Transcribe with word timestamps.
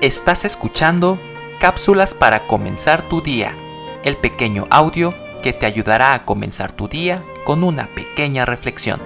Estás 0.00 0.46
escuchando 0.46 1.20
Cápsulas 1.58 2.14
para 2.14 2.46
comenzar 2.46 3.06
tu 3.06 3.20
día, 3.20 3.54
el 4.02 4.16
pequeño 4.16 4.64
audio 4.70 5.12
que 5.42 5.52
te 5.52 5.66
ayudará 5.66 6.14
a 6.14 6.22
comenzar 6.22 6.72
tu 6.72 6.88
día 6.88 7.22
con 7.44 7.62
una 7.62 7.86
pequeña 7.88 8.46
reflexión. 8.46 8.98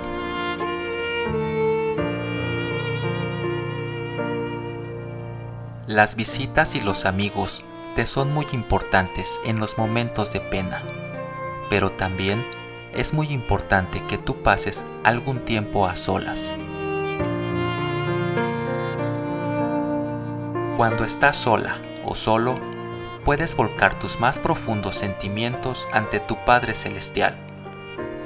Las 5.89 6.15
visitas 6.15 6.77
y 6.77 6.81
los 6.81 7.07
amigos 7.07 7.65
te 7.97 8.07
son 8.07 8.33
muy 8.33 8.47
importantes 8.53 9.41
en 9.45 9.59
los 9.59 9.77
momentos 9.77 10.33
de 10.33 10.39
pena, 10.39 10.81
pero 11.71 11.91
también 11.91 12.47
es 12.93 13.15
muy 13.15 13.33
importante 13.33 14.01
que 14.07 14.17
tú 14.17 14.45
pases 14.45 14.87
algún 15.03 15.45
tiempo 15.45 15.89
a 15.89 15.97
solas. 15.97 16.55
Cuando 20.85 21.05
estás 21.05 21.37
sola 21.37 21.79
o 22.05 22.15
solo, 22.15 22.57
puedes 23.25 23.57
volcar 23.57 23.99
tus 23.99 24.21
más 24.21 24.39
profundos 24.39 24.97
sentimientos 24.97 25.89
ante 25.93 26.21
tu 26.21 26.37
Padre 26.45 26.75
Celestial. 26.75 27.39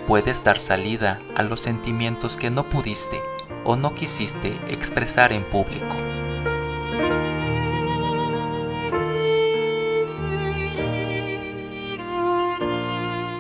Puedes 0.09 0.43
dar 0.43 0.59
salida 0.59 1.21
a 1.37 1.45
los 1.45 1.61
sentimientos 1.61 2.37
que 2.37 2.51
no 2.51 2.69
pudiste 2.69 3.21
o 3.63 3.77
no 3.77 3.95
quisiste 3.95 4.59
expresar 4.71 5.31
en 5.31 5.45
público. 5.45 5.95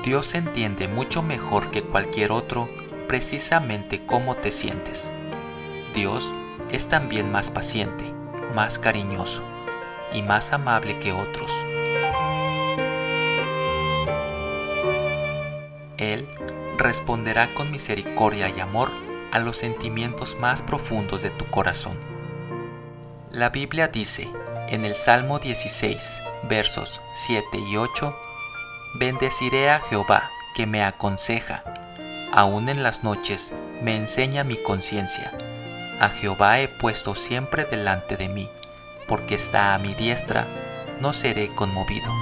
Dios 0.04 0.32
entiende 0.36 0.86
mucho 0.86 1.24
mejor 1.24 1.72
que 1.72 1.82
cualquier 1.82 2.30
otro 2.30 2.68
precisamente 3.08 4.06
cómo 4.06 4.36
te 4.36 4.52
sientes. 4.52 5.12
Dios 5.92 6.36
es 6.70 6.86
también 6.86 7.32
más 7.32 7.50
paciente, 7.50 8.14
más 8.58 8.80
cariñoso 8.80 9.44
y 10.12 10.22
más 10.22 10.52
amable 10.52 10.98
que 10.98 11.12
otros. 11.12 11.52
Él 15.96 16.26
responderá 16.76 17.54
con 17.54 17.70
misericordia 17.70 18.48
y 18.48 18.58
amor 18.58 18.90
a 19.30 19.38
los 19.38 19.58
sentimientos 19.58 20.36
más 20.40 20.62
profundos 20.62 21.22
de 21.22 21.30
tu 21.30 21.48
corazón. 21.52 21.96
La 23.30 23.50
Biblia 23.50 23.86
dice 23.86 24.28
en 24.68 24.84
el 24.84 24.96
Salmo 24.96 25.38
16, 25.38 26.20
versos 26.48 27.00
7 27.14 27.46
y 27.70 27.76
8, 27.76 28.12
Bendeciré 28.98 29.70
a 29.70 29.78
Jehová, 29.78 30.30
que 30.56 30.66
me 30.66 30.82
aconseja. 30.82 31.62
Aún 32.32 32.68
en 32.68 32.82
las 32.82 33.04
noches 33.04 33.52
me 33.84 33.94
enseña 33.94 34.42
mi 34.42 34.56
conciencia. 34.56 35.47
A 36.00 36.10
Jehová 36.10 36.60
he 36.60 36.68
puesto 36.68 37.16
siempre 37.16 37.64
delante 37.64 38.16
de 38.16 38.28
mí, 38.28 38.48
porque 39.08 39.34
está 39.34 39.74
a 39.74 39.78
mi 39.78 39.94
diestra, 39.94 40.46
no 41.00 41.12
seré 41.12 41.48
conmovido. 41.48 42.12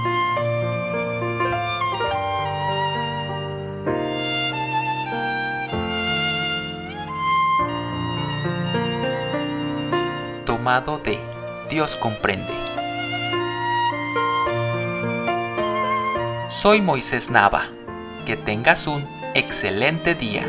Tomado 10.45 10.97
de 10.97 11.19
Dios 11.69 11.97
comprende. 11.97 12.53
Soy 16.49 16.81
Moisés 16.81 17.29
Nava. 17.29 17.69
Que 18.25 18.35
tengas 18.35 18.87
un 18.87 19.07
excelente 19.35 20.15
día. 20.15 20.43